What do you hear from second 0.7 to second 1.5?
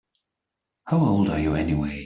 How old are